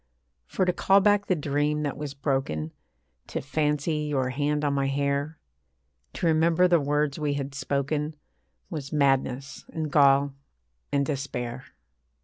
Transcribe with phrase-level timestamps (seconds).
[0.47, 2.73] For to call back the dream that was broken,
[3.27, 5.37] To fancy your hand on my hair,
[6.13, 8.15] To remember the words we had spoken,
[8.71, 10.33] Was madness, and gall,
[10.91, 11.65] and despair.